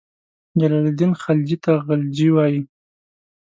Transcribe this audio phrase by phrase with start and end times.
[0.59, 2.61] جلال الدین خلجي ته غلجي وایي.